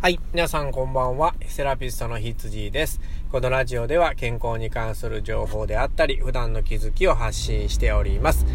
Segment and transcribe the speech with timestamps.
[0.00, 0.20] はい。
[0.32, 1.34] 皆さんこんばんは。
[1.48, 3.00] セラピストのひつじです。
[3.32, 8.46] このラジオでは健康に関する情報であったり、普段の気づきを発信しております。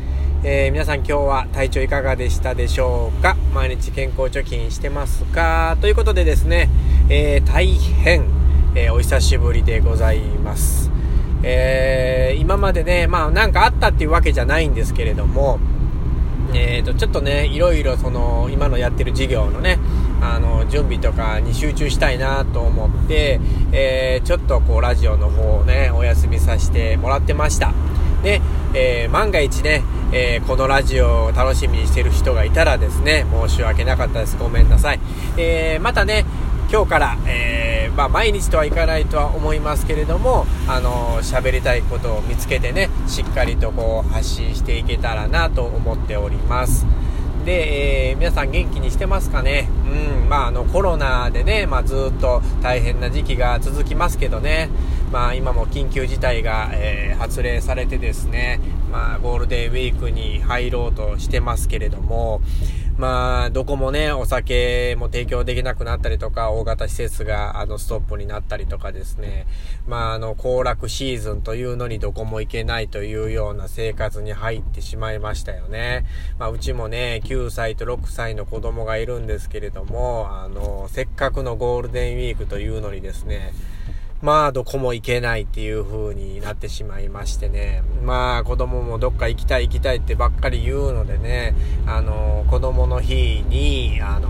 [0.46, 3.36] えー、皆さん今日は体調いかがでしたでしょうか？
[3.54, 5.78] 毎日健康貯金してますか？
[5.82, 6.70] ということでですね、
[7.10, 8.24] えー、大変、
[8.74, 10.90] えー、お久しぶりでございます。
[11.44, 15.60] え今までね、まあなんかあったっていうわけじゃないんですけれども、
[16.54, 19.80] えーと、ちょっとね、いろいろその、今のやってる事業のね、
[20.24, 23.40] あの、準備とかに集中したいなと思って、
[23.72, 27.74] えー、ちょっとこう、ラジオの方をね、お休みさせてもらってました。
[28.24, 28.42] で、
[28.74, 34.38] えー、万が一ね、えー、このラジオを楽しみにしてる人がいたらですね、申し訳なかったです。
[34.38, 35.00] ごめんなさい。
[35.38, 36.26] えまたね、
[36.74, 46.88] 今日から、えー、まあ、毎日とはいかないとは思いますけれども、あの喋りたいことを見つけてね、しっかりとこう発信していけたらなと思っております。
[47.46, 49.68] で、えー、皆さん元気にしてますかね？
[49.86, 54.70] うん、まあ、あの、コロナでね、まあ、ずっと大変な時期が続きますけどね、
[55.12, 62.40] まあ、今も緊急事態が、えー、発令されてですね、まあ、ゴールデンウィークに入ろうとしてますけれども、
[62.96, 69.48] まあ、どこもね、お酒も提供できなくなったりとか、大型施設が、あの、ストップになったりとかですね、
[69.88, 76.06] まあ、あの、行楽シーズンというのにどこも行けないというような生活に入ってしまいましたよね。
[76.38, 83.54] まあ、うちもね、9歳と6歳の子供がいるんですけれども、あの、せっかくのゴールデンウィークというのにですね、
[84.24, 87.84] まあ、どこも行けないっていう風になってしまいましてね。
[88.04, 91.54] まあ、子供もどっか行きたい行きたいってばっかり言うのでね、
[91.86, 94.30] あの、子供の日に、あの、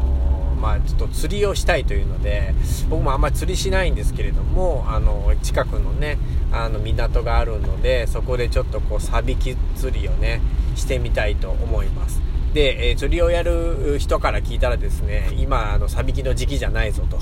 [0.60, 2.56] まあ、ちょっと釣りをしたいというので、
[2.90, 6.18] 僕もあんまり釣りしないんですけれども、あの、近くのね、
[6.52, 10.42] あの、港があるので、そこでちょっとこう、サビキ釣りをね、
[10.76, 12.20] してみたいと思います。
[12.54, 17.18] で、え、釣りをやる人から聞いたらですね、今、あの、サビキの時期じゃないぞと、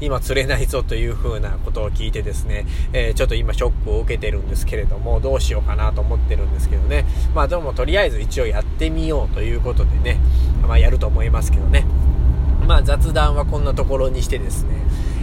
[0.00, 7.04] 今釣れないぞという風なことを聞いてですね、えー、ちょっと今ショックを受けてるんですけれども、どうしようかなと思ってるんですけどね。
[7.34, 10.20] まあでもとりあえず一応やってみようということでね、
[10.62, 11.84] まあやると思いますけどね。
[12.68, 14.76] まあ雑談はこんなところにしてですね、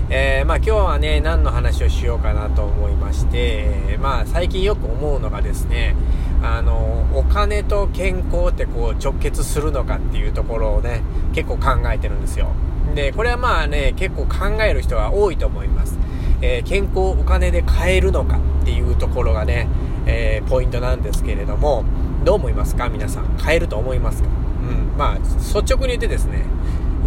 [0.07, 5.95] えー、まあ今日はね、何の話をしようかなと思いまして、まあ最近よく思うのがですね、
[6.43, 11.01] あの、お金と健康ってこう直結するのかっていうところをね、
[11.33, 12.49] 結構考えてるんですよ。
[12.93, 15.97] で、これはまあね、結構考える人は多いと思います。
[16.41, 19.67] えー、健康お金で買えるのかっていうところがね、
[20.05, 21.83] えー、ポイントなんですけれども、
[22.23, 22.89] どう思いますか？
[22.89, 23.25] 皆さん。
[23.39, 24.29] 買えると思いますか？
[24.29, 24.95] うん。
[24.97, 26.43] まあ、率直に言ってですね、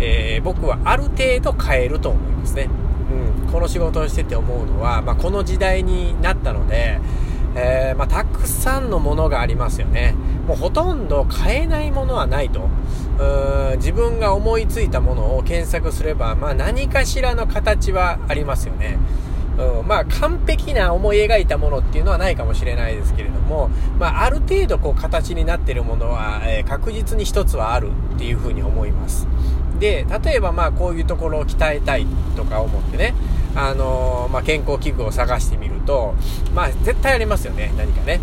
[0.00, 2.68] えー、僕はある程度買えると思いますね。
[3.10, 3.52] うん。
[3.52, 7.00] この仕事をしてて思うのは、まあ、この時代になったので、
[7.54, 10.14] えー、まあ、たくさんのものがありますよね。
[10.46, 12.68] もうほとんど買えないものはないと。
[13.18, 18.98] う自分が思いついたものを検索すれば、まあ、何かしらの形はありますよね。
[19.58, 29.26] うん、まあ完璧な思い描いたものっていうのはないかもしれないですけれども、まあある程度こう形になってるものは、えー、確実に一つはあるっていうふうに思います。
[29.78, 32.06] で、例えばまあこういうところを鍛えたい
[32.36, 33.14] とか思ってね、
[33.54, 36.14] あのー、まあ健康器具を探してみると、
[36.54, 38.20] まあ絶対ありますよね、何かね。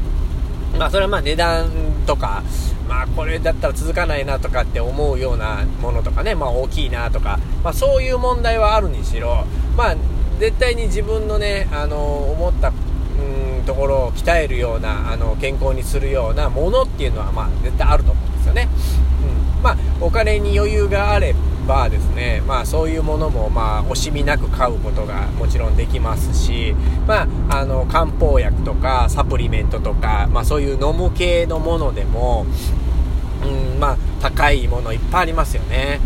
[0.77, 1.69] まあそれはまあ値段
[2.05, 2.43] とか、
[2.87, 9.45] まあこれだったら続かないなとかって思うようなものとかね、まあ大きいなとか、まあそういう問題はあるにしろ、
[9.77, 9.95] まあ
[10.39, 18.67] 絶対に自分のね、あの思ったうんところを鍛えるような、あの健康にするようなものっていうのはまあ絶対あると思うんですよね。
[19.65, 21.33] まあお金に余裕があれ
[21.67, 26.75] ばですね、まあそういうものもまあ惜しみなく買うことがもちろんできますし、
[27.07, 32.45] まああの漢方薬とかサプリメントとか、まあそういう飲む系のものでも、
[33.43, 35.99] うん、まあ高いものいっぱいありますよね。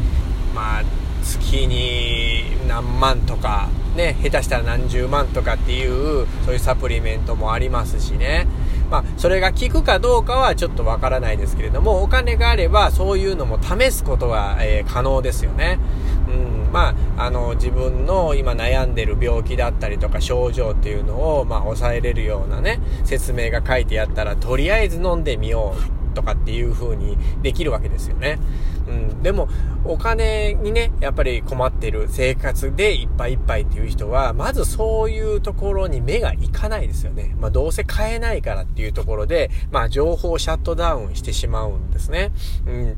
[0.56, 0.84] まあ
[1.22, 8.47] 月に何万とか、ね、下手したら何十万とかっていう、そういうサプリメントもありますしね。
[8.90, 15.80] まあ、それが効くかどうかはちょっとわからないですけれども、お金があればそういうのも試すことは、えー、可能ですよね。
[16.28, 28.40] うん、まあ、あの、自分の今悩んでる病気だったりとか症状っていうのを、まあ、抑えれるようなね、説明が書いてあったら、とりあえず飲んでみようとかっていう風にできるわけですよね。
[28.88, 29.23] うん。
[29.23, 29.47] でも、
[29.85, 37.35] お金にね、やっぱり困ってる生活でいっぱいいっぱいっていう人は、まずそういうところに目がいかないですよね。
[37.40, 42.32] まあどうせ買えないからっていうところで、まあ情報をシャットダウンしてしまうんですね。
[42.66, 42.97] うん。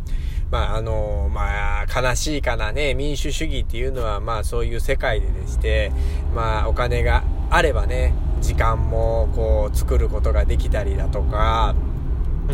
[0.50, 5.92] まああの、まあ悲しいかなね、民主主義っていうのはまあそういう世界ででして、
[6.36, 11.76] まあお金があればね、時間もこう作ることができたりだとか、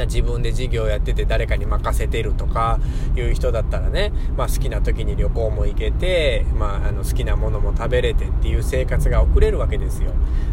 [0.05, 2.79] 自分で事業やってて誰かに任せてるとか
[3.15, 10.11] いう人だったらね、まあ好きな時に旅行も行けて、まああの好きなものも食べれてっていう生活が送れるわけですよ。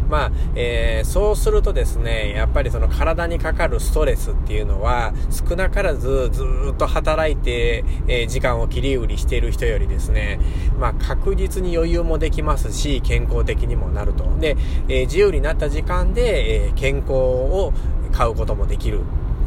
[0.09, 6.43] まあ、えー、そうするとですね、やっぱりその体にかかるストレスっていうのは少なからずず
[6.73, 10.39] っと働いて、えー、時間を切り売りしている人よりですね、
[10.79, 14.25] まあ確実に余裕もできますし、健康的にもなると。
[14.39, 14.57] で、
[14.87, 17.73] えー、自由になった時間で、え健康を
[18.11, 19.01] 買うこともできる。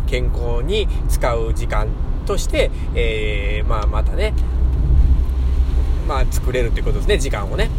[0.09, 1.89] 健康に使う時間
[2.27, 4.35] として、えー、まあ、またね、
[6.07, 7.71] まあ、作れるということですね、時間をね。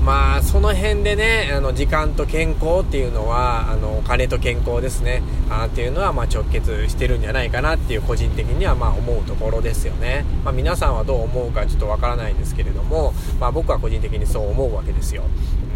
[0.00, 0.04] うん。
[0.04, 10.24] まあ、その辺でね、あの、時間と健康っていうのは、あの、お金と健康ですね、あっていうのは、まあ、直結してるんじゃないかなっていう、個人的には、まあ、思うところですよね。
[10.44, 15.24] まあ、皆さんはどう思うかちょっとわからないですけれども、まあ、僕は個人的にそう思うわけですよ。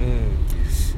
[0.01, 0.51] うん。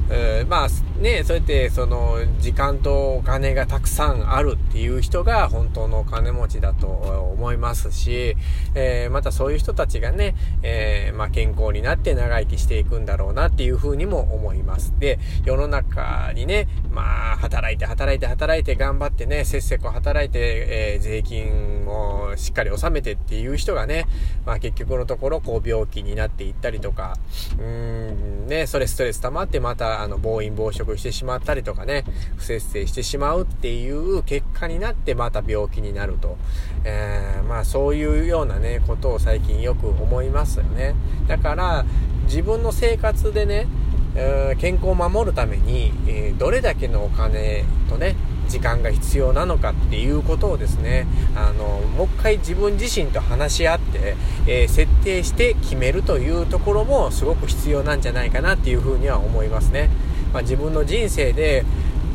[0.09, 0.67] えー、まあ
[1.01, 8.35] ね、そうやってその時間とお金がたくさんあるっていう人が本当のお金持ちだと思いますし、
[8.75, 14.93] えー、またそういう人たちがね、えー、まあ健康になって長生きしていくんだろうなっていうふうにも思います。
[14.99, 24.05] で、世の中にね、まあ働いて働いて働いて頑張ってね、せっせこ働いて、え税金をしっかり納めてっていう人がね、
[24.45, 27.17] まあ結局のところこう病気になっていったりとか、
[27.57, 32.03] うーん、ね、それストレス溜まってまたあの、暴飲暴食してしまったりとかね、
[32.37, 36.37] 不節制してしまうっていう結果になってまた病気になると。
[36.83, 40.95] えー、まあそういうようなね、ことを最近よく思いますよね。
[41.27, 41.85] だから、
[42.25, 43.67] 自分の生活でね、
[44.15, 48.15] えー、健康を守るために、え、どれだけのお金とね、
[48.53, 54.15] 時間が必要なのかっていうことをですね、あの、もう一回自分自身と話し合って、
[54.45, 59.89] えー、設定して決めるというところもすごく必要なんじゃないかなっていうふうには思いますね。
[60.31, 61.65] まあ、自分の人生で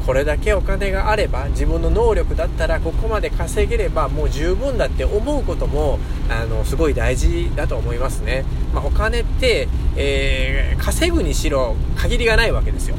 [0.06, 5.98] これだけお金があれば自分の能力だったらここまで稼げればもう十分だって思うことも
[6.30, 8.44] あのすごい大事だと思いますね、
[8.74, 12.96] まあ、お金って、えー、稼ぐにしろ限りがないわけですよ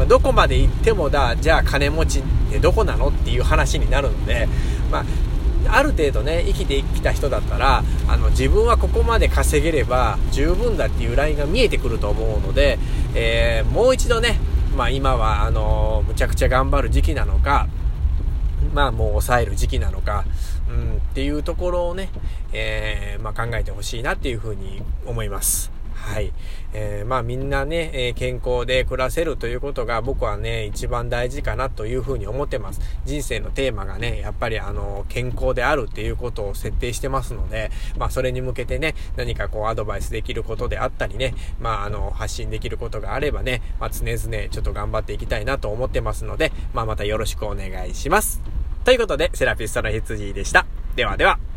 [0.00, 2.22] まあ、どこまで行ってもだ、じゃあ金持ち
[2.58, 3.08] どこなの？
[3.08, 4.48] っていう話になるので、
[4.90, 5.04] ま
[5.68, 12.78] あ、ある程度ね、生きてきた人だったら、あの、自分はここまで稼げれば十分だっていうラインが見えてくると思うので、
[13.14, 14.38] えー、もう一度ね、
[14.76, 17.68] まあ今は、あのむちゃくちゃ頑張る時期なのか、
[18.72, 20.24] まあもう抑える時期なのか、
[20.68, 22.08] うん、っていうところをね、
[22.52, 25.72] えー、まあ考えてほしいなっていうふうに思います。
[26.00, 26.32] はい。
[26.72, 32.80] えー、まあみんなね、え、健康で暮らせるということが僕はね、一番大事かなというふうに思ってます。
[33.04, 48.40] 人生のテーマがね、やっぱりあの、健康であるっていうことを設定してますので、まあそれに向けてね、何かこうアドバイスできることであったりね、まああの、発信できることがあればね、まあ常々ちょっと頑張っていきたいなと思ってますので、まあまたよろしくお願いします。
[48.84, 50.66] ということで、セラピストの羊でした。
[50.96, 51.49] ではでは。